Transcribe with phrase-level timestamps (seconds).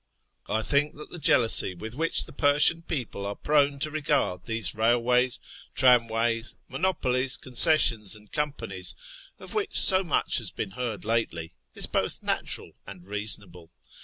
[0.49, 4.73] I think that the jealousy with which the Persian people are prone to regard these
[4.73, 5.39] railways,
[5.75, 8.95] tramways, monopolies, concessions, and companies,
[9.37, 13.69] of which so much has been heard lately, is both natural and reasonable.